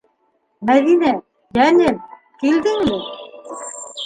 [0.69, 1.11] Мәҙинә,
[1.59, 2.01] йәнем,
[2.41, 2.99] килдеңме?